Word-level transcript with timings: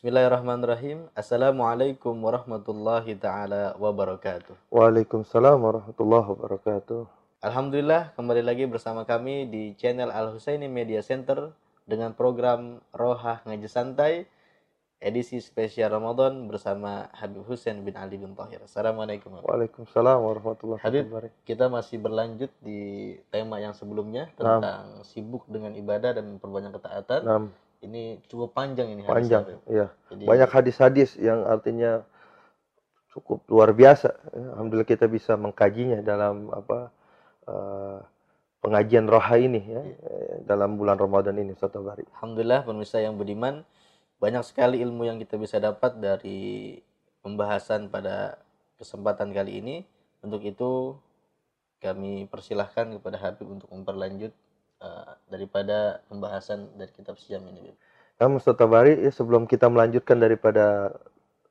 Bismillahirrahmanirrahim. 0.00 1.12
Assalamualaikum 1.12 2.16
warahmatullahi 2.24 3.20
taala 3.20 3.76
wabarakatuh. 3.76 4.72
Waalaikumsalam 4.72 5.60
warahmatullahi 5.60 6.24
wabarakatuh. 6.24 7.04
Alhamdulillah 7.44 8.16
kembali 8.16 8.40
lagi 8.40 8.64
bersama 8.64 9.04
kami 9.04 9.52
di 9.52 9.76
channel 9.76 10.08
Al 10.08 10.32
Husaini 10.32 10.72
Media 10.72 11.04
Center 11.04 11.52
dengan 11.84 12.16
program 12.16 12.80
Rohah 12.96 13.44
Ngaji 13.44 13.68
Santai 13.68 14.24
edisi 15.04 15.36
spesial 15.44 15.92
Ramadan 15.92 16.48
bersama 16.48 17.12
Habib 17.12 17.44
Husain 17.44 17.84
bin 17.84 17.92
Ali 18.00 18.16
bin 18.16 18.32
Tahir. 18.32 18.64
Assalamualaikum. 18.64 19.44
Waalaikumsalam 19.44 20.16
warahmatullahi 20.16 20.80
Habib, 20.80 21.12
wabarakatuh. 21.12 21.44
kita 21.44 21.68
masih 21.68 22.00
berlanjut 22.00 22.48
di 22.64 22.80
tema 23.28 23.60
yang 23.60 23.76
sebelumnya 23.76 24.32
tentang 24.32 25.04
sibuk 25.04 25.44
dengan 25.44 25.76
ibadah 25.76 26.16
dan 26.16 26.24
memperbanyak 26.24 26.72
ketaatan. 26.80 27.52
Ini 27.80 28.20
cukup 28.28 28.52
panjang 28.52 28.92
ini 28.92 29.08
panjang, 29.08 29.44
Habib. 29.48 29.60
iya. 29.72 29.88
Jadi, 30.12 30.24
Banyak 30.28 30.50
hadis-hadis 30.52 31.16
yang 31.16 31.48
artinya 31.48 32.04
cukup 33.10 33.40
luar 33.48 33.72
biasa. 33.72 34.12
Alhamdulillah 34.36 34.88
kita 34.88 35.08
bisa 35.08 35.34
mengkajinya 35.40 36.04
dalam 36.04 36.52
apa 36.52 36.92
eh, 37.48 37.98
pengajian 38.60 39.08
roha 39.08 39.34
ini 39.40 39.60
ya 39.64 39.82
eh, 39.82 40.44
dalam 40.44 40.76
bulan 40.76 41.00
Ramadan 41.00 41.40
ini 41.40 41.56
Soto 41.56 41.80
Bari. 41.80 42.04
Alhamdulillah 42.20 42.68
pemirsa 42.68 43.00
yang 43.00 43.16
beriman 43.16 43.64
banyak 44.20 44.44
sekali 44.44 44.84
ilmu 44.84 45.08
yang 45.08 45.16
kita 45.16 45.40
bisa 45.40 45.56
dapat 45.56 45.96
dari 45.96 46.76
pembahasan 47.24 47.88
pada 47.88 48.36
kesempatan 48.76 49.32
kali 49.32 49.64
ini. 49.64 49.76
Untuk 50.20 50.44
itu 50.44 51.00
kami 51.80 52.28
persilahkan 52.28 53.00
kepada 53.00 53.16
Habib 53.16 53.48
untuk 53.48 53.72
memperlanjut 53.72 54.36
eh, 54.80 55.12
daripada 55.28 56.00
pembahasan 56.08 56.72
dari 56.76 56.90
kitab 56.92 57.16
siam 57.20 57.44
ini. 57.46 57.70
Habib. 57.70 57.76
Nah, 58.20 58.36
Soto 58.40 58.66
Bari 58.68 59.00
ya, 59.00 59.12
sebelum 59.12 59.48
kita 59.48 59.68
melanjutkan 59.72 60.20
daripada 60.20 60.92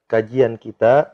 kajian 0.10 0.58
kita 0.58 1.14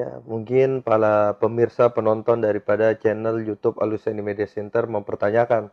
ya 0.00 0.16
mungkin 0.24 0.80
para 0.80 1.36
pemirsa 1.36 1.92
penonton 1.92 2.40
daripada 2.40 2.96
channel 2.96 3.44
YouTube 3.44 3.76
Al 3.84 3.92
Husaini 3.92 4.24
Media 4.24 4.48
Center 4.48 4.88
mempertanyakan 4.88 5.68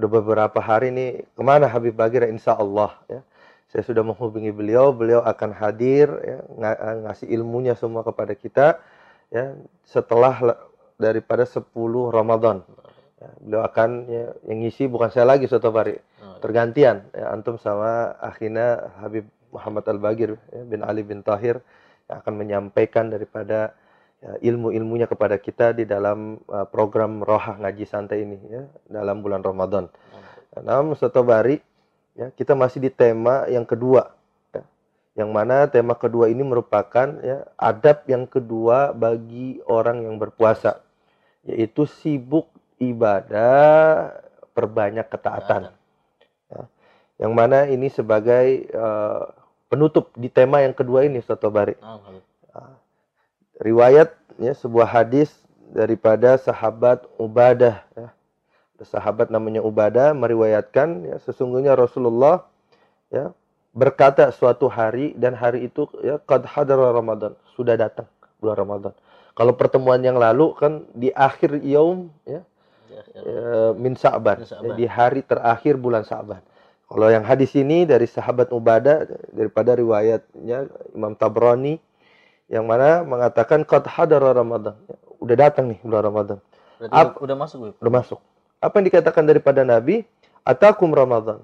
udah 0.00 0.10
beberapa 0.12 0.56
hari 0.64 0.92
ini 0.96 1.06
ke 1.36 1.42
mana 1.44 1.68
Habib 1.68 1.92
Bagir 1.92 2.24
insya 2.24 2.56
Allah 2.56 2.96
ya 3.04 3.20
saya 3.68 3.84
sudah 3.84 4.00
menghubungi 4.00 4.48
beliau 4.48 4.96
beliau 4.96 5.20
akan 5.20 5.52
hadir 5.52 6.08
ya, 6.24 6.38
nga- 6.56 6.78
eh, 6.80 6.96
ngasih 7.04 7.28
ilmunya 7.36 7.76
semua 7.76 8.00
kepada 8.00 8.32
kita 8.32 8.80
ya 9.28 9.52
setelah 9.84 10.40
la- 10.40 10.60
daripada 10.96 11.44
10 11.44 12.08
Ramadan 12.08 12.64
Ya, 13.16 13.28
beliau 13.40 13.62
akan 13.64 13.90
ya, 14.12 14.24
yang 14.44 14.58
ngisi 14.60 14.92
bukan 14.92 15.08
saya 15.08 15.24
lagi 15.24 15.48
Soto 15.48 15.72
Bari 15.72 15.96
Oh, 16.20 16.36
tergantian 16.44 17.08
ya, 17.16 17.32
antum 17.32 17.56
sama 17.56 18.12
akhirnya 18.20 18.92
Habib 19.00 19.24
Muhammad 19.48 19.88
Al 19.88 19.96
Bagir 19.96 20.36
ya, 20.52 20.62
bin 20.68 20.84
Ali 20.84 21.00
bin 21.00 21.24
Tahir 21.24 21.64
yang 22.12 22.20
akan 22.20 22.34
menyampaikan 22.36 23.08
daripada 23.08 23.72
ya, 24.20 24.36
ilmu-ilmunya 24.52 25.08
kepada 25.08 25.40
kita 25.40 25.72
di 25.72 25.88
dalam 25.88 26.44
uh, 26.52 26.68
program 26.68 27.24
Rohah 27.24 27.56
Ngaji 27.56 27.84
Santai 27.88 28.28
ini 28.28 28.36
ya 28.52 28.68
dalam 28.84 29.24
bulan 29.24 29.40
Ramadan. 29.40 29.88
Namun 30.60 30.92
Soto 30.92 31.24
Bari 31.24 31.56
ya 32.16 32.28
kita 32.36 32.52
masih 32.52 32.84
di 32.84 32.90
tema 32.92 33.48
yang 33.48 33.64
kedua 33.64 34.12
ya. 34.52 34.64
yang 35.24 35.32
mana 35.32 35.68
tema 35.68 35.96
kedua 35.96 36.28
ini 36.32 36.44
merupakan 36.44 37.16
ya 37.20 37.48
adab 37.56 38.04
yang 38.08 38.28
kedua 38.28 38.92
bagi 38.92 39.60
orang 39.68 40.04
yang 40.04 40.16
berpuasa 40.20 40.80
yaitu 41.44 41.84
sibuk 41.84 42.48
ibadah 42.78 44.12
perbanyak 44.52 45.06
ketaatan 45.08 45.76
yang 47.16 47.32
mana 47.32 47.64
ini 47.68 47.88
sebagai 47.88 48.68
eh, 48.68 49.24
penutup 49.72 50.12
di 50.14 50.28
tema 50.28 50.60
yang 50.60 50.76
kedua 50.76 51.08
ini 51.08 51.20
Soto 51.24 51.48
Bari. 51.48 51.76
Nah, 51.80 52.00
Habib. 52.00 52.24
Riwayat 53.56 54.12
ya 54.36 54.52
sebuah 54.52 54.84
hadis 54.84 55.32
daripada 55.72 56.36
sahabat 56.36 57.08
Ubadah 57.16 57.80
ya. 57.96 58.12
Sahabat 58.84 59.32
namanya 59.32 59.64
Ubadah 59.64 60.12
meriwayatkan 60.12 61.08
ya 61.08 61.16
sesungguhnya 61.24 61.72
Rasulullah 61.72 62.44
ya 63.08 63.32
berkata 63.72 64.28
suatu 64.28 64.68
hari 64.68 65.16
dan 65.16 65.32
hari 65.32 65.72
itu 65.72 65.88
ya 66.04 66.20
qad 66.20 66.44
hadara 66.44 66.92
Ramadan, 66.92 67.32
sudah 67.56 67.80
datang 67.80 68.04
bulan 68.36 68.56
Ramadan. 68.60 68.92
Kalau 69.32 69.56
pertemuan 69.56 70.04
yang 70.04 70.20
lalu 70.20 70.52
kan 70.60 70.84
di 70.92 71.08
akhir 71.16 71.64
yaum 71.64 72.12
ya 72.28 72.44
Di 72.96 73.04
akhir. 73.04 73.20
eh, 73.20 73.70
min 73.76 73.92
Sa'ban, 73.92 74.40
Min 74.40 74.48
Sa'ban. 74.48 74.72
di 74.72 74.88
hari 74.88 75.20
terakhir 75.20 75.76
bulan 75.76 76.08
Sa'ban. 76.08 76.40
Kalau 76.86 77.08
yang 77.12 77.26
hadis 77.26 77.52
ini 77.52 77.84
dari 77.84 78.08
sahabat 78.08 78.48
Ubadah 78.54 79.04
daripada 79.34 79.76
riwayatnya 79.76 80.70
Imam 80.96 81.12
Tabrani 81.12 81.76
yang 82.48 82.64
mana 82.64 83.02
mengatakan 83.04 83.66
qad 83.66 83.84
hadara 83.84 84.30
Ramadan. 84.32 84.78
Ya, 84.86 84.96
Udah 85.18 85.36
datang 85.36 85.66
nih 85.74 85.82
bulan 85.82 86.02
Ramadan. 86.06 86.38
Berarti 86.78 86.94
Ap- 86.94 87.18
udah, 87.20 87.36
masuk. 87.36 87.58
Udah 87.82 87.92
masuk. 87.92 88.20
Apa 88.62 88.80
yang 88.80 88.86
dikatakan 88.88 89.26
daripada 89.26 89.60
Nabi? 89.66 90.06
Atakum 90.46 90.94
Ramadan. 90.94 91.42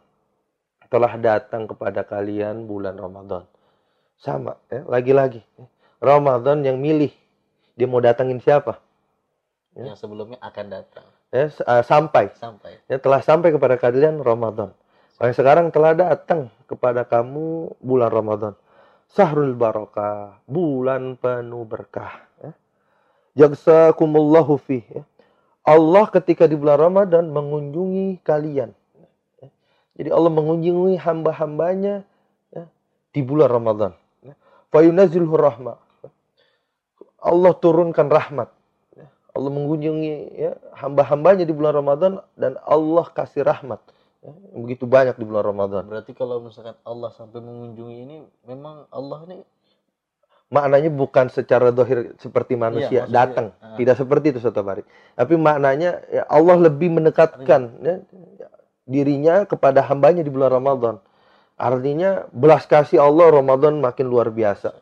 Telah 0.88 1.12
datang 1.18 1.66
kepada 1.66 2.06
kalian 2.06 2.64
bulan 2.64 2.94
Ramadan. 2.96 3.42
Sama, 4.16 4.54
ya, 4.70 4.86
lagi-lagi. 4.86 5.42
Ramadan 5.98 6.62
yang 6.62 6.78
milih. 6.78 7.10
Dia 7.74 7.90
mau 7.90 7.98
datangin 7.98 8.38
siapa? 8.38 8.78
Ya. 9.74 9.90
Yang 9.90 10.06
sebelumnya 10.06 10.38
akan 10.38 10.66
datang. 10.70 11.06
Ya, 11.32 11.48
ah, 11.64 11.80
sampai. 11.80 12.28
Sampai. 12.36 12.76
Ya, 12.92 13.00
telah 13.00 13.24
sampai 13.24 13.56
kepada 13.56 13.80
kalian 13.80 14.20
Ramadan. 14.20 14.76
Yang 15.16 15.40
sekarang 15.40 15.72
telah 15.72 15.96
datang 15.96 16.52
kepada 16.68 17.08
kamu 17.08 17.72
bulan 17.80 18.12
Ramadan. 18.12 18.52
Sahrul 19.08 19.56
Barakah, 19.56 20.44
bulan 20.44 21.16
penuh 21.16 21.64
berkah. 21.64 22.20
Ya. 22.36 22.52
Jaksakumullahu 23.44 24.60
fih. 24.60 24.84
Ya. 24.92 25.08
Allah 25.64 26.04
ketika 26.12 26.44
di 26.44 26.58
bulan 26.58 26.76
Ramadan 26.76 27.32
mengunjungi 27.32 28.20
kalian. 28.20 28.76
Ya. 29.40 29.48
Jadi 29.96 30.08
Allah 30.12 30.32
mengunjungi 30.36 31.00
hamba-hambanya 31.00 32.04
ya, 32.52 32.68
di 33.16 33.20
bulan 33.24 33.48
Ramadan. 33.48 33.92
Fayunazilhu 34.72 35.36
rahmah. 35.36 35.76
Allah 37.22 37.52
turunkan 37.56 38.08
rahmat. 38.08 38.48
Allah 39.32 39.50
mengunjungi 39.50 40.12
ya, 40.36 40.52
hamba-hambanya 40.76 41.48
di 41.48 41.54
bulan 41.56 41.72
Ramadan 41.80 42.12
dan 42.36 42.60
Allah 42.68 43.08
kasih 43.08 43.48
rahmat. 43.48 43.80
Ya, 44.22 44.32
begitu 44.54 44.84
banyak 44.84 45.16
di 45.16 45.24
bulan 45.24 45.48
Ramadan. 45.48 45.88
Berarti 45.88 46.12
kalau 46.12 46.44
misalkan 46.44 46.76
Allah 46.84 47.10
sampai 47.16 47.40
mengunjungi 47.40 47.96
ini, 48.06 48.16
memang 48.44 48.86
Allah 48.92 49.18
ini 49.26 49.42
Maknanya 50.52 50.92
bukan 50.92 51.32
secara 51.32 51.72
dohir 51.72 52.12
seperti 52.20 52.60
manusia 52.60 53.08
maksudnya, 53.08 53.16
datang, 53.24 53.46
ah. 53.56 53.72
tidak 53.80 53.96
seperti 53.96 54.36
itu 54.36 54.38
Soto 54.44 54.60
Bari. 54.60 54.84
Tapi 55.16 55.40
maknanya 55.40 56.04
ya, 56.12 56.28
Allah 56.28 56.68
lebih 56.68 56.92
mendekatkan 56.92 57.72
ya, 57.80 58.04
dirinya 58.84 59.48
kepada 59.48 59.80
hambanya 59.80 60.20
di 60.20 60.28
bulan 60.28 60.52
Ramadan. 60.52 61.00
Artinya 61.56 62.28
belas 62.36 62.68
kasih 62.68 63.00
Allah 63.00 63.32
Ramadan 63.32 63.80
makin 63.80 64.12
luar 64.12 64.28
biasa. 64.28 64.76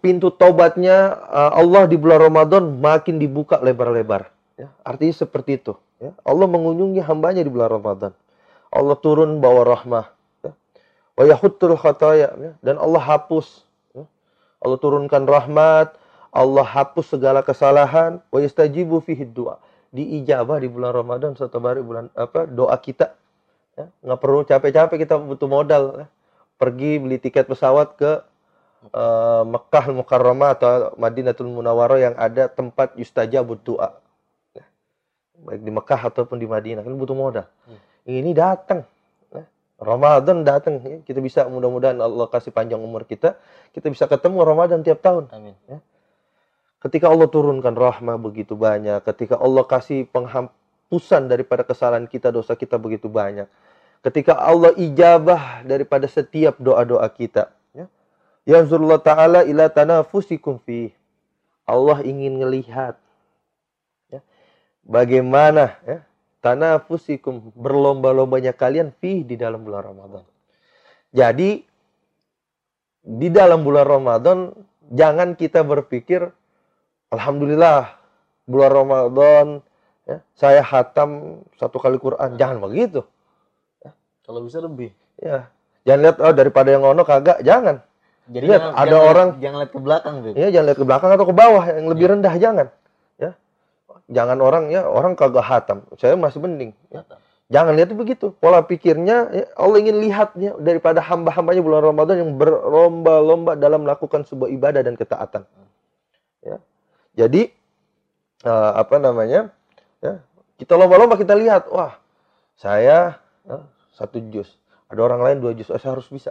Pintu 0.00 0.32
taubatnya 0.32 1.20
uh, 1.28 1.52
Allah 1.52 1.84
di 1.84 1.98
bulan 2.00 2.30
Ramadan 2.30 2.80
makin 2.80 3.20
dibuka 3.20 3.60
lebar-lebar. 3.60 4.32
Ya. 4.56 4.68
Artinya 4.84 5.14
seperti 5.26 5.60
itu. 5.60 5.76
Ya. 6.00 6.16
Allah 6.24 6.48
mengunjungi 6.48 7.00
hambanya 7.04 7.44
di 7.44 7.50
bulan 7.52 7.72
Ramadan. 7.72 8.12
Allah 8.72 8.96
turun 8.96 9.40
bawa 9.40 9.64
rahmah. 9.64 10.06
Ya. 10.44 10.52
Wa 11.16 11.24
yahuttul 11.28 11.76
khataya. 11.76 12.32
Ya. 12.36 12.52
Dan 12.64 12.76
Allah 12.80 13.00
hapus. 13.00 13.64
Ya. 13.92 14.04
Allah 14.60 14.78
turunkan 14.80 15.24
rahmat. 15.24 15.96
Allah 16.32 16.64
hapus 16.64 17.16
segala 17.16 17.44
kesalahan. 17.44 18.20
Wa 18.32 18.38
yastajibu 18.40 19.00
fihi 19.04 19.28
doa. 19.28 19.60
Diijabah 19.90 20.62
di 20.62 20.70
bulan 20.70 20.94
Ramadan 20.94 21.34
satu 21.34 21.58
hari 21.60 21.82
bulan 21.82 22.08
apa 22.16 22.46
doa 22.46 22.76
kita. 22.80 23.12
Ya. 23.74 23.90
Nggak 24.04 24.20
perlu 24.20 24.40
capek-capek 24.44 24.96
kita 25.04 25.20
butuh 25.20 25.48
modal. 25.50 25.84
Ya. 26.04 26.06
Pergi 26.60 27.00
beli 27.00 27.16
tiket 27.16 27.48
pesawat 27.48 27.96
ke 27.96 28.20
eh, 28.88 29.42
Mekah 29.44 29.84
Mukarramah 29.92 30.50
atau 30.56 30.70
Madinatul 30.96 31.52
Munawwarah 31.52 31.98
yang 32.00 32.14
ada 32.16 32.48
tempat 32.48 32.96
yustajabud 32.96 33.60
doa. 33.60 34.00
Ya. 34.56 34.64
Baik 35.44 35.60
di 35.60 35.72
Mekah 35.72 36.00
ataupun 36.08 36.40
di 36.40 36.48
Madinah 36.48 36.80
kan 36.80 36.94
butuh 36.96 37.16
modal. 37.16 37.46
Hmm. 37.68 37.78
Ini 38.08 38.32
datang. 38.32 38.88
Ya. 39.28 39.44
Ramadan 39.76 40.42
datang. 40.42 40.80
Ya. 40.80 40.98
Kita 41.04 41.20
bisa 41.20 41.44
mudah-mudahan 41.46 42.00
Allah 42.00 42.26
kasih 42.32 42.50
panjang 42.50 42.80
umur 42.80 43.04
kita. 43.04 43.36
Kita 43.76 43.92
bisa 43.92 44.08
ketemu 44.08 44.42
Ramadan 44.42 44.80
tiap 44.80 45.04
tahun. 45.04 45.28
amin. 45.30 45.54
Ketika 46.80 47.12
Allah 47.12 47.28
turunkan 47.28 47.76
rahmah 47.76 48.16
begitu 48.16 48.56
banyak. 48.56 49.04
Ketika 49.04 49.36
Allah 49.36 49.68
kasih 49.68 50.08
penghampusan 50.08 51.28
daripada 51.28 51.60
kesalahan 51.60 52.08
kita, 52.08 52.32
dosa 52.32 52.56
kita 52.56 52.80
begitu 52.80 53.12
banyak. 53.12 53.44
Ketika 54.00 54.32
Allah 54.40 54.72
ijabah 54.72 55.60
daripada 55.68 56.08
setiap 56.08 56.56
doa-doa 56.56 57.04
kita. 57.12 57.52
Ya. 58.44 58.60
Yanzurullah 58.60 59.00
ta'ala 59.00 59.40
ila 59.44 59.68
tanafusikum 59.68 60.60
fi. 60.64 60.92
Allah 61.68 62.02
ingin 62.02 62.40
ngelihat. 62.40 62.98
Ya. 64.10 64.20
Bagaimana 64.82 65.78
ya, 65.86 66.02
tanafusikum 66.40 67.52
berlomba-lombanya 67.54 68.56
kalian 68.56 68.90
fi 68.98 69.22
di 69.22 69.36
dalam 69.36 69.62
bulan 69.62 69.92
Ramadan. 69.92 70.24
Jadi 71.10 71.62
di 73.00 73.28
dalam 73.32 73.64
bulan 73.64 73.86
Ramadan 73.86 74.38
jangan 74.92 75.32
kita 75.34 75.64
berpikir 75.64 76.28
alhamdulillah 77.10 77.96
bulan 78.44 78.70
Ramadan 78.70 79.46
ya, 80.04 80.18
saya 80.34 80.62
hatam 80.62 81.42
satu 81.58 81.78
kali 81.78 81.98
Quran. 82.00 82.34
Jangan 82.38 82.58
begitu. 82.62 83.04
Kalau 84.30 84.46
bisa 84.46 84.62
lebih. 84.62 84.94
Ya. 85.18 85.50
Jangan 85.82 86.00
lihat 86.06 86.16
oh 86.22 86.30
daripada 86.30 86.70
yang 86.70 86.86
ngono 86.86 87.02
kagak, 87.02 87.42
jangan. 87.42 87.82
Jadi 88.30 88.46
Lihat, 88.46 88.62
jangan, 88.62 88.72
ada 88.72 88.78
jangan 88.78 88.94
lihat- 88.94 89.10
orang- 89.10 89.32
jangan 89.42 89.58
lihat 89.58 89.72
ke 89.74 89.80
belakang, 89.82 90.14
Bib. 90.22 90.34
Ya, 90.38 90.48
jangan 90.54 90.66
lihat 90.70 90.78
ke 90.78 90.86
belakang 90.86 91.10
atau 91.10 91.26
ke 91.26 91.34
bawah 91.34 91.64
yang 91.66 91.86
lebih 91.90 92.04
Ya. 92.06 92.10
rendah 92.14 92.34
jangan. 92.38 92.66
Ya. 93.18 93.30
Jangan 94.06 94.38
orang 94.38 94.64
ya 94.70 94.80
orang 94.86 95.12
kagak 95.18 95.42
hatam. 95.42 95.78
Saya 95.98 96.14
masih 96.14 96.38
mending. 96.38 96.70
Ya. 96.94 97.02
Jangan 97.50 97.74
lihat 97.74 97.90
begitu. 97.98 98.30
Pola 98.38 98.62
pikirnya 98.62 99.16
ya, 99.34 99.44
Allah 99.58 99.78
ingin 99.82 99.98
lihatnya 99.98 100.54
daripada 100.62 101.02
hamba-hambanya 101.02 101.58
bulan 101.58 101.82
Ramadan 101.82 102.16
yang 102.22 102.30
berlomba-lomba 102.38 103.58
dalam 103.58 103.82
melakukan 103.82 104.22
sebuah 104.22 104.46
ibadah 104.54 104.86
dan 104.86 104.94
ketaatan. 104.94 105.42
Ya. 106.46 106.62
Jadi 107.18 107.50
eh, 108.46 108.72
apa 108.78 108.96
namanya? 109.02 109.50
Ya, 109.98 110.22
kita 110.56 110.78
lomba-lomba 110.78 111.18
kita 111.18 111.34
lihat, 111.34 111.66
wah, 111.68 111.98
saya 112.54 113.18
eh, 113.44 113.62
satu 113.92 114.22
juz, 114.30 114.54
ada 114.86 115.02
orang 115.02 115.20
lain 115.20 115.36
dua 115.42 115.52
juz, 115.52 115.66
oh, 115.68 115.76
saya 115.76 115.98
harus 115.98 116.06
bisa. 116.06 116.30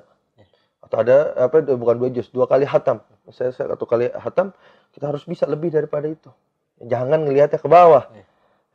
Atau 0.80 1.04
ada 1.04 1.36
apa 1.36 1.60
bukan 1.76 1.96
dua 2.00 2.10
juz, 2.10 2.32
dua 2.32 2.48
kali 2.48 2.64
hatam. 2.64 3.04
Saya, 3.30 3.52
saya 3.54 3.76
satu 3.76 3.86
kali 3.86 4.10
hatam, 4.10 4.56
kita 4.96 5.12
harus 5.12 5.28
bisa 5.28 5.46
lebih 5.46 5.70
daripada 5.70 6.08
itu. 6.10 6.32
Jangan 6.80 7.28
ngelihatnya 7.28 7.60
ke 7.60 7.70
bawah. 7.70 8.08
Ya. 8.16 8.24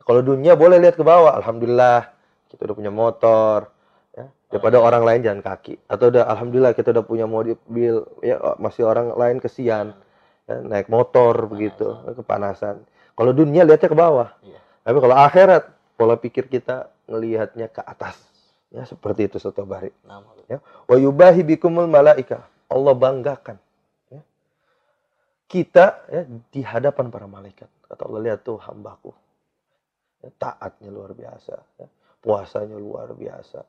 Kalau 0.05 0.21
dunia 0.21 0.53
boleh 0.53 0.77
lihat 0.77 0.95
ke 0.95 1.03
bawah, 1.03 1.33
alhamdulillah 1.33 2.13
kita 2.53 2.69
udah 2.69 2.77
punya 2.77 2.93
motor. 2.93 3.73
Ya. 4.13 4.29
Daripada 4.53 4.77
orang 4.79 5.03
lain 5.03 5.19
jalan 5.25 5.41
kaki. 5.41 5.81
Atau 5.89 6.13
udah 6.13 6.29
alhamdulillah 6.29 6.77
kita 6.77 6.93
udah 6.93 7.03
punya 7.03 7.25
mobil, 7.25 7.57
ya 8.21 8.37
masih 8.61 8.85
orang 8.85 9.11
lain 9.17 9.41
kesian. 9.41 9.97
Ya, 10.45 10.61
naik 10.61 10.93
motor 10.93 11.49
begitu, 11.49 11.97
kepanasan. 12.05 12.85
Kalau 13.17 13.33
dunia 13.33 13.65
lihatnya 13.65 13.89
ke 13.89 13.97
bawah. 13.97 14.29
Iya. 14.45 14.61
Tapi 14.85 14.97
kalau 15.01 15.15
akhirat, 15.17 15.63
pola 15.97 16.15
pikir 16.21 16.45
kita 16.45 16.93
ngelihatnya 17.09 17.73
ke 17.73 17.81
atas. 17.81 18.34
Ya 18.75 18.83
seperti 18.83 19.31
itu. 19.31 19.39
Nama, 19.39 20.27
Bib. 20.35 20.51
Ya. 20.51 20.59
Wa 20.59 20.95
yubahi 20.99 21.41
bikumul 21.47 21.87
malaika. 21.87 22.43
Allah 22.67 22.91
banggakan. 22.91 23.55
Ya. 24.11 24.21
Kita 25.47 26.03
ya, 26.11 26.27
di 26.27 26.59
hadapan 26.59 27.07
para 27.07 27.23
malaikat. 27.23 27.71
Kata 27.87 28.03
Allah, 28.03 28.21
lihat 28.27 28.43
tuh 28.43 28.59
hambaku. 28.59 29.15
Ya, 30.19 30.29
taatnya 30.35 30.91
luar 30.91 31.15
biasa. 31.15 31.55
Ya. 31.79 31.87
Puasanya 32.19 32.75
luar 32.75 33.15
biasa. 33.15 33.63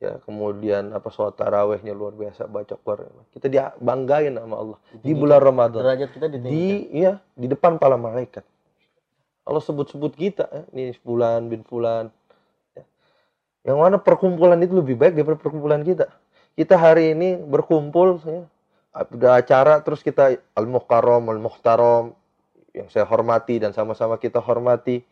Ya, 0.00 0.16
kemudian 0.24 0.96
apa 0.96 1.12
sholat 1.12 1.36
tarawehnya 1.36 1.92
luar 1.92 2.16
biasa 2.16 2.48
baca 2.48 2.72
Quran. 2.72 3.12
Kita 3.36 3.52
dibanggain 3.52 4.32
sama 4.32 4.56
Allah 4.56 4.78
di 4.96 5.12
bulan 5.12 5.44
Ramadan 5.44 5.84
Derajat 5.84 6.10
kita 6.16 6.26
di 6.32 6.88
ya 6.88 7.20
di 7.36 7.44
depan 7.44 7.76
para 7.76 8.00
malaikat. 8.00 8.40
Allah 9.44 9.60
sebut-sebut 9.60 10.16
kita, 10.16 10.48
ya, 10.48 10.62
ini 10.72 10.96
fulan 11.04 11.52
bin 11.52 11.60
fulan. 11.68 12.08
Ya. 13.64 13.72
Yang 13.72 13.78
mana 13.78 13.96
perkumpulan 14.00 14.58
itu 14.64 14.72
lebih 14.72 14.96
baik 14.96 15.12
daripada 15.16 15.36
perkumpulan 15.36 15.84
kita. 15.84 16.08
Kita 16.56 16.76
hari 16.76 17.12
ini 17.14 17.36
berkumpul, 17.36 18.20
ya, 18.24 18.42
ada 18.90 19.28
acara 19.38 19.74
terus 19.84 20.02
kita 20.02 20.34
al 20.58 20.66
muhtarom 20.66 21.30
al 21.30 21.38
muhtarom 21.38 22.12
yang 22.74 22.90
saya 22.90 23.06
hormati 23.06 23.62
dan 23.62 23.70
sama-sama 23.70 24.18
kita 24.18 24.42
hormati 24.42 25.02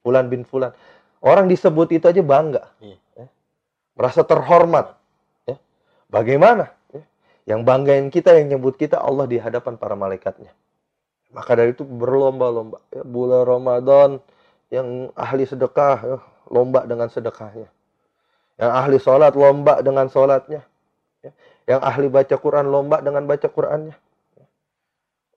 fulan 0.00 0.32
bin 0.32 0.48
fulan. 0.48 0.72
Orang 1.20 1.50
disebut 1.50 1.90
itu 1.92 2.06
aja 2.06 2.22
bangga, 2.22 2.70
Iya. 2.78 2.98
ya. 3.18 3.26
merasa 3.98 4.22
terhormat. 4.22 4.94
Ya. 5.44 5.58
Bagaimana? 6.06 6.70
Ya. 6.94 7.02
Yang 7.54 7.60
banggain 7.66 8.06
kita, 8.14 8.38
yang 8.38 8.54
nyebut 8.54 8.78
kita 8.78 9.02
Allah 9.02 9.26
di 9.26 9.36
hadapan 9.42 9.74
para 9.74 9.98
malaikatnya. 9.98 10.54
Maka 11.34 11.58
dari 11.58 11.74
itu 11.76 11.82
berlomba-lomba. 11.84 12.80
Ya, 12.94 13.02
bulan 13.04 13.42
Ramadan 13.44 14.10
yang 14.70 15.10
ahli 15.18 15.44
sedekah, 15.44 15.96
ya, 16.00 16.16
lomba 16.48 16.86
dengan 16.86 17.10
sedekahnya. 17.10 17.68
Yang 18.58 18.72
ahli 18.74 18.96
sholat, 18.98 19.32
lomba 19.38 19.80
dengan 19.80 20.10
sholatnya. 20.10 20.66
Ya. 21.22 21.32
Yang 21.70 21.80
ahli 21.86 22.06
baca 22.10 22.36
Quran, 22.36 22.66
lomba 22.68 22.98
dengan 22.98 23.22
baca 23.24 23.46
Qurannya. 23.46 23.94
Ya. 24.34 24.46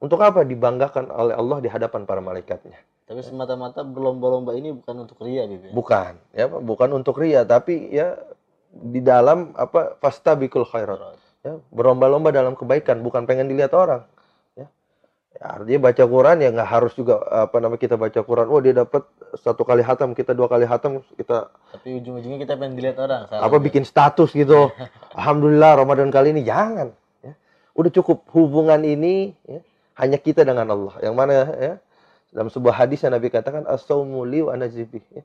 Untuk 0.01 0.17
apa? 0.25 0.41
Dibanggakan 0.41 1.13
oleh 1.13 1.37
Allah 1.37 1.57
di 1.61 1.69
hadapan 1.69 2.09
para 2.09 2.19
malaikatnya. 2.19 2.81
Tapi 3.05 3.21
semata-mata 3.21 3.83
berlomba-lomba 3.83 4.55
ini 4.55 4.71
bukan 4.71 5.05
untuk 5.05 5.19
ria, 5.21 5.43
ya? 5.43 5.75
Bukan, 5.75 6.13
ya, 6.31 6.45
bukan 6.47 6.89
untuk 6.95 7.19
ria, 7.19 7.43
tapi 7.43 7.91
ya 7.91 8.15
di 8.71 9.03
dalam 9.03 9.51
apa 9.59 9.99
fastabikul 9.99 10.63
khairat. 10.63 11.19
Ya, 11.43 11.59
berlomba-lomba 11.75 12.31
dalam 12.31 12.55
kebaikan, 12.55 13.03
bukan 13.03 13.27
pengen 13.27 13.51
dilihat 13.51 13.75
orang. 13.75 14.07
Ya. 15.31 15.39
Ya, 15.39 15.47
artinya 15.55 15.79
baca 15.87 16.03
Quran 16.03 16.37
ya 16.43 16.49
nggak 16.51 16.69
harus 16.69 16.91
juga 16.91 17.23
apa 17.31 17.57
namanya 17.63 17.79
kita 17.79 17.95
baca 17.95 18.19
Quran. 18.19 18.47
Oh 18.51 18.59
dia 18.59 18.75
dapat 18.75 19.07
satu 19.39 19.63
kali 19.63 19.79
hatam, 19.79 20.11
kita 20.11 20.35
dua 20.35 20.51
kali 20.51 20.67
hatam, 20.67 20.99
kita 21.15 21.47
Tapi 21.71 22.03
ujung-ujungnya 22.03 22.39
kita 22.43 22.59
pengen 22.59 22.75
dilihat 22.75 22.99
orang. 22.99 23.31
Apa 23.31 23.57
Bib. 23.57 23.71
bikin 23.71 23.87
status 23.87 24.35
gitu. 24.35 24.69
Alhamdulillah 25.17 25.79
Ramadan 25.79 26.11
kali 26.11 26.35
ini 26.35 26.43
jangan. 26.43 26.91
Ya. 27.23 27.33
Udah 27.71 27.91
cukup 27.95 28.27
hubungan 28.35 28.83
ini 28.83 29.31
ya, 29.47 29.63
hanya 30.03 30.19
kita 30.19 30.43
dengan 30.43 30.67
Allah. 30.67 30.99
Yang 30.99 31.15
mana 31.15 31.31
ya 31.55 31.73
dalam 32.31 32.47
sebuah 32.51 32.75
hadis 32.83 33.03
yang 33.03 33.15
Nabi 33.15 33.27
katakan 33.31 33.63
as-saumu 33.67 34.23
li 34.27 34.43
wa 34.43 34.55
ya. 34.55 35.23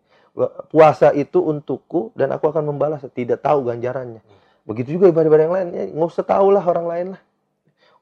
Puasa 0.71 1.17
itu 1.17 1.41
untukku 1.43 2.15
dan 2.15 2.31
aku 2.31 2.47
akan 2.51 2.71
membalas. 2.71 3.03
Tidak 3.11 3.43
tahu 3.43 3.67
ganjarannya. 3.71 4.21
Begitu 4.67 4.99
juga 4.99 5.11
ibadah-ibadah 5.15 5.45
yang 5.47 5.55
lain. 5.55 5.69
Ya, 5.73 5.85
nggak 5.91 6.11
usah 6.11 6.27
tahu 6.27 6.51
lah 6.51 6.63
orang 6.67 6.87
lain 6.87 7.07
lah. 7.17 7.21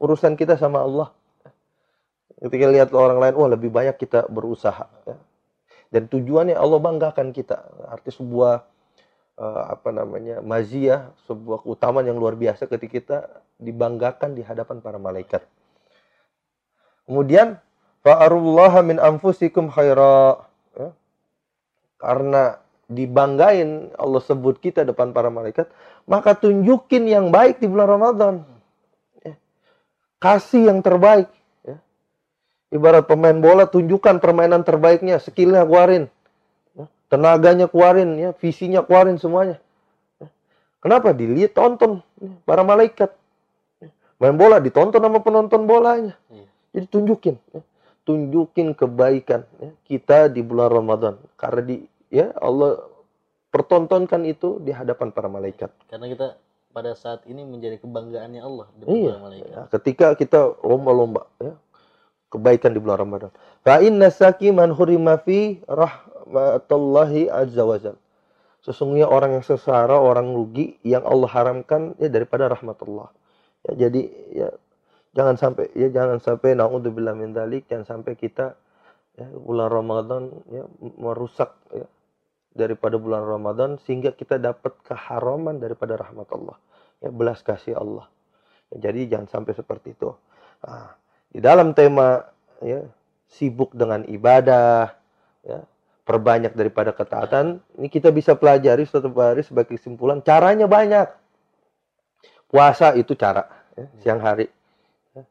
Urusan 0.00 0.34
kita 0.34 0.56
sama 0.56 0.82
Allah. 0.82 1.12
Ketika 2.42 2.66
lihat 2.66 2.90
orang 2.90 3.22
lain, 3.22 3.34
wah 3.38 3.50
lebih 3.50 3.70
banyak 3.70 3.94
kita 3.94 4.26
berusaha. 4.26 4.90
Ya. 5.06 5.16
Dan 5.94 6.10
tujuannya 6.10 6.58
Allah 6.58 6.80
banggakan 6.82 7.30
kita. 7.30 7.70
Arti 7.86 8.10
sebuah 8.10 8.66
eh, 9.38 9.64
apa 9.70 9.94
namanya 9.94 10.42
maziyah, 10.42 11.14
sebuah 11.30 11.62
keutamaan 11.62 12.10
yang 12.10 12.18
luar 12.18 12.34
biasa 12.34 12.66
ketika 12.66 12.92
kita 12.92 13.18
dibanggakan 13.62 14.34
di 14.34 14.42
hadapan 14.42 14.82
para 14.82 14.98
malaikat. 14.98 15.46
Kemudian 17.06 17.62
fa'arullaha 18.02 18.82
min 18.82 18.98
anfusikum 18.98 19.70
khaira. 19.70 20.42
Ya. 20.74 20.90
Karena 22.02 22.58
dibanggain 22.90 23.94
Allah 23.96 24.20
sebut 24.20 24.58
kita 24.58 24.82
depan 24.82 25.14
para 25.14 25.30
malaikat, 25.30 25.70
maka 26.04 26.36
tunjukin 26.36 27.06
yang 27.06 27.30
baik 27.30 27.62
di 27.62 27.70
bulan 27.70 27.88
Ramadan. 27.88 28.34
Ya. 29.22 29.38
Kasih 30.18 30.74
yang 30.74 30.82
terbaik. 30.82 31.30
Ibarat 32.72 33.04
pemain 33.06 33.36
bola, 33.36 33.68
tunjukkan 33.68 34.18
permainan 34.18 34.64
terbaiknya, 34.64 35.20
skillnya 35.20 35.62
keluarin. 35.68 36.08
Ya. 36.74 36.88
Tenaganya 37.12 37.66
keluarin, 37.70 38.16
ya. 38.18 38.30
visinya 38.34 38.82
keluarin 38.82 39.20
semuanya. 39.20 39.60
Ya. 40.18 40.26
Kenapa? 40.82 41.12
Dilihat, 41.14 41.54
tonton 41.54 42.00
ya, 42.18 42.32
para 42.44 42.64
malaikat. 42.66 43.12
Main 44.22 44.38
bola 44.38 44.62
ditonton 44.62 45.02
sama 45.02 45.18
penonton 45.20 45.66
bolanya. 45.66 46.14
Iya. 46.30 46.46
Jadi 46.74 46.86
tunjukin, 46.90 47.36
ya. 47.54 47.60
tunjukin 48.06 48.74
kebaikan 48.74 49.42
ya, 49.58 49.70
kita 49.86 50.30
di 50.30 50.40
bulan 50.40 50.70
Ramadan. 50.70 51.14
Karena 51.34 51.60
di 51.62 51.76
ya 52.10 52.30
Allah 52.38 52.78
pertontonkan 53.50 54.22
itu 54.26 54.58
di 54.62 54.70
hadapan 54.70 55.10
para 55.14 55.26
malaikat. 55.30 55.70
Karena 55.90 56.06
kita 56.10 56.26
pada 56.74 56.94
saat 56.98 57.22
ini 57.30 57.46
menjadi 57.46 57.78
kebanggaannya 57.78 58.42
Allah 58.42 58.66
di 58.74 58.82
Iya. 58.86 59.12
para 59.14 59.22
malaikat. 59.30 59.50
Ya, 59.54 59.62
ketika 59.78 60.06
kita 60.18 60.40
lomba-lomba 60.62 61.26
ya, 61.38 61.54
kebaikan 62.32 62.72
di 62.76 62.80
bulan 62.80 62.98
Ramadan. 63.04 63.30
Fa 63.64 63.80
inna 63.80 64.08
saki 64.12 64.52
man 64.52 64.72
hurima 64.74 65.20
fi 65.20 65.60
rahmatullahi 65.66 67.28
azza 67.32 67.62
wajal. 67.64 67.96
Sesungguhnya 68.64 69.08
orang 69.08 69.36
yang 69.36 69.44
sesara, 69.44 70.00
orang 70.00 70.32
rugi 70.32 70.80
yang 70.86 71.04
Allah 71.04 71.28
haramkan 71.28 71.96
ya 72.00 72.08
daripada 72.08 72.48
rahmatullah. 72.48 73.12
Ya, 73.68 73.88
jadi 73.88 74.02
ya 74.32 74.48
jangan 75.14 75.38
sampai 75.38 75.70
ya 75.78 75.88
jangan 75.88 76.18
sampai 76.18 76.58
naudzubillah 76.58 77.14
min 77.14 77.32
dzalik 77.32 77.70
jangan 77.70 77.86
sampai 77.86 78.18
kita 78.18 78.58
ya, 79.14 79.26
bulan 79.30 79.70
Ramadan 79.70 80.22
ya 80.50 80.66
merusak 80.80 81.54
ya, 81.70 81.86
daripada 82.52 82.98
bulan 82.98 83.22
Ramadan 83.22 83.78
sehingga 83.86 84.12
kita 84.12 84.42
dapat 84.42 84.74
keharaman 84.82 85.62
daripada 85.62 85.94
rahmat 85.96 86.28
Allah 86.34 86.58
ya 87.00 87.14
belas 87.14 87.40
kasih 87.40 87.78
Allah 87.78 88.10
Ya, 88.72 88.88
jadi 88.88 89.12
jangan 89.12 89.28
sampai 89.28 89.52
seperti 89.52 89.92
itu 89.92 90.08
Nah, 90.64 90.96
di 91.34 91.42
dalam 91.42 91.74
tema 91.74 92.22
ya 92.62 92.86
sibuk 93.26 93.74
dengan 93.74 94.06
ibadah 94.06 94.94
ya 95.42 95.66
perbanyak 96.06 96.54
daripada 96.54 96.94
ketaatan 96.94 97.58
ini 97.74 97.90
kita 97.90 98.14
bisa 98.14 98.38
pelajari 98.38 98.86
satu 98.86 99.10
hari 99.18 99.42
sebagai 99.42 99.74
kesimpulan 99.74 100.22
caranya 100.22 100.70
banyak 100.70 101.10
puasa 102.46 102.94
itu 102.94 103.18
cara 103.18 103.50
ya, 103.74 103.86
siang 104.00 104.22
hari 104.22 104.46
Ya. 105.10 105.26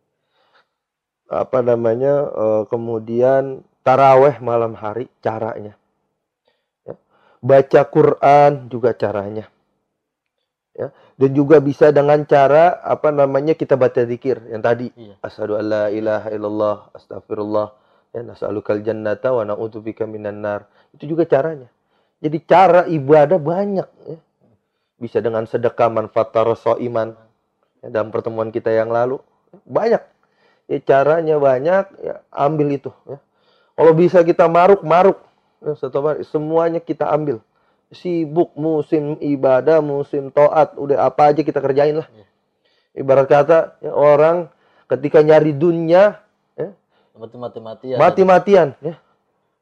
apa 1.31 1.63
namanya 1.63 2.27
eh, 2.27 2.63
kemudian 2.67 3.63
taraweh 3.87 4.43
malam 4.43 4.75
hari 4.75 5.07
caranya 5.23 5.79
Ya. 6.83 6.99
baca 7.39 7.81
Quran 7.87 8.67
juga 8.67 8.91
caranya 8.91 9.47
ya. 10.77 10.93
Dan 11.17 11.29
juga 11.37 11.61
bisa 11.61 11.93
dengan 11.93 12.25
cara 12.25 12.81
apa 12.81 13.13
namanya 13.13 13.53
kita 13.53 13.77
baca 13.77 14.03
zikir 14.03 14.41
yang 14.49 14.61
tadi. 14.61 14.89
Iya. 14.93 15.15
Asyhadu 15.21 15.57
an 15.57 15.65
la 15.69 15.85
ilaha 15.93 16.29
illallah, 16.33 16.75
astagfirullah, 16.93 17.67
ya 18.13 18.21
nas'alukal 18.25 18.81
jannata 18.81 19.33
wa 19.33 19.45
na'udzubika 19.45 20.05
minan 20.09 20.41
nar. 20.41 20.65
Itu 20.93 21.09
juga 21.09 21.25
caranya. 21.29 21.69
Jadi 22.23 22.37
cara 22.43 22.85
ibadah 22.87 23.37
banyak 23.39 23.89
ya. 24.09 24.17
Bisa 24.97 25.19
dengan 25.19 25.43
sedekah 25.43 25.91
manfaat 25.91 26.31
iman 26.79 27.17
ya, 27.83 27.87
dalam 27.91 28.09
pertemuan 28.09 28.49
kita 28.49 28.71
yang 28.71 28.89
lalu. 28.93 29.19
Banyak. 29.67 30.01
Ya 30.71 30.79
caranya 30.79 31.35
banyak, 31.37 31.85
ya 31.99 32.23
ambil 32.31 32.71
itu 32.71 32.89
ya. 33.03 33.19
Kalau 33.73 33.91
bisa 33.97 34.23
kita 34.23 34.47
maruk, 34.47 34.85
maruk. 34.85 35.19
Ya, 35.59 35.75
semuanya 36.23 36.79
kita 36.79 37.09
ambil. 37.09 37.43
Sibuk 37.93 38.57
musim 38.57 39.15
ibadah, 39.21 39.79
musim 39.79 40.33
toat, 40.33 40.73
udah 40.75 41.05
apa 41.07 41.29
aja 41.29 41.41
kita 41.45 41.61
kerjain 41.61 41.93
lah. 41.95 42.07
Iya. 42.09 42.25
Ibarat 43.05 43.25
kata 43.29 43.77
ya, 43.81 43.93
orang 43.93 44.49
ketika 44.89 45.21
nyari 45.21 45.53
dunia 45.53 46.21
ya, 46.57 46.69
Mati-mati-matian. 47.13 47.97
mati-matian 47.97 48.67
ya. 48.81 48.97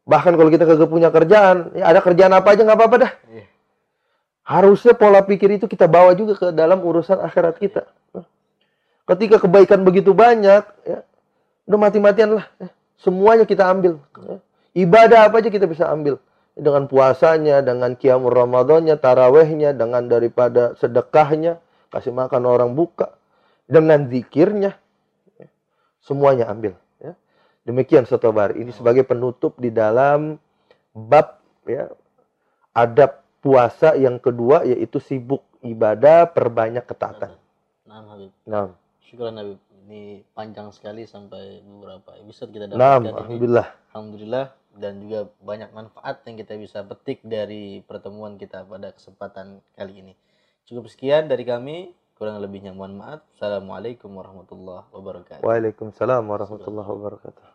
Bahkan 0.07 0.33
kalau 0.35 0.49
kita 0.49 0.63
kagak 0.65 0.89
punya 0.89 1.11
kerjaan, 1.11 1.75
ya 1.75 1.91
ada 1.91 1.99
kerjaan 1.99 2.31
apa 2.33 2.55
aja 2.55 2.63
nggak 2.63 2.79
apa-apa 2.79 2.97
dah. 3.07 3.11
Iya. 3.31 3.45
Harusnya 4.41 4.97
pola 4.97 5.21
pikir 5.21 5.61
itu 5.61 5.69
kita 5.69 5.85
bawa 5.85 6.11
juga 6.17 6.33
ke 6.35 6.47
dalam 6.51 6.81
urusan 6.81 7.21
akhirat 7.21 7.55
kita. 7.61 7.85
Ketika 9.05 9.43
kebaikan 9.43 9.83
begitu 9.83 10.15
banyak, 10.15 10.63
ya, 10.87 10.99
udah 11.67 11.79
mati-matian 11.79 12.39
lah. 12.39 12.47
ya. 12.57 12.71
Semuanya 12.95 13.43
kita 13.43 13.67
ambil. 13.67 13.99
ya. 14.23 14.37
Ibadah 14.71 15.27
apa 15.27 15.43
aja 15.43 15.51
kita 15.51 15.67
bisa 15.67 15.87
ambil. 15.91 16.15
Dengan 16.51 16.85
puasanya, 16.91 17.63
dengan 17.63 17.95
qiyamul 17.95 18.35
Ramadannya, 18.35 18.99
tarawehnya, 18.99 19.71
dengan 19.71 20.11
daripada 20.11 20.75
sedekahnya, 20.75 21.63
kasih 21.91 22.11
makan 22.11 22.43
orang 22.43 22.71
buka, 22.75 23.15
dengan 23.71 24.07
zikirnya. 24.11 24.75
ya. 25.39 25.47
Semuanya 26.03 26.51
ambil. 26.51 26.75
ya. 26.99 27.15
Demikian 27.63 28.03
Sotobar. 28.03 28.51
Ini 28.59 28.75
sebagai 28.75 29.07
penutup 29.07 29.55
di 29.55 29.71
dalam 29.71 30.35
bab 30.91 31.39
ya 31.63 31.87
adab 32.75 33.23
puasa 33.39 33.95
yang 33.95 34.19
kedua 34.19 34.67
yaitu 34.67 34.99
sibuk 34.99 35.43
ibadah 35.63 36.27
perbanyak 36.27 36.83
ketaatan. 36.83 37.31
Nah, 37.87 38.03
Habib. 38.11 38.31
Nah, 38.43 38.75
Syukuran 39.07 39.39
Habib. 39.39 39.59
Ini 39.81 40.23
panjang 40.37 40.71
sekali 40.71 41.03
sampai 41.03 41.59
beberapa 41.65 42.15
episode 42.15 42.53
kita 42.53 42.69
nah, 42.71 42.95
dapatkan 42.95 43.01
ini. 43.01 43.11
alhamdulillah. 43.11 43.67
Alhamdulillah 43.91 44.45
dan 44.77 45.03
juga 45.03 45.31
banyak 45.43 45.75
manfaat 45.75 46.23
yang 46.27 46.39
kita 46.39 46.55
bisa 46.55 46.79
petik 46.87 47.19
dari 47.25 47.83
pertemuan 47.83 48.39
kita 48.39 48.63
pada 48.63 48.95
kesempatan 48.95 49.59
kali 49.75 49.99
ini. 49.99 50.13
Cukup 50.63 50.87
sekian 50.87 51.27
dari 51.27 51.43
kami. 51.43 51.91
Kurang 52.15 52.37
lebihnya 52.37 52.71
mohon 52.71 53.01
maaf. 53.01 53.25
Assalamualaikum 53.33 54.13
warahmatullahi 54.13 54.85
wabarakatuh. 54.93 55.41
Waalaikumsalam 55.41 56.21
warahmatullahi 56.21 56.85
wabarakatuh. 56.85 57.51